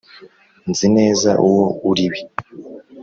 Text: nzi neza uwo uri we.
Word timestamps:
nzi 0.69 0.87
neza 0.97 1.29
uwo 1.47 1.65
uri 1.89 2.05
we. 2.11 2.19